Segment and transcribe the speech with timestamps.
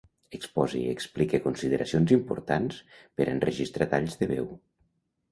[0.35, 2.79] Expose i explique consideracions importants
[3.19, 4.49] per a enregistrar talls de veu.